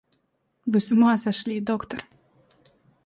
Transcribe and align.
—Вы 0.71 0.79
с 0.79 0.87
ума 0.93 1.13
сошли, 1.19 1.59
доктор! 1.61 1.99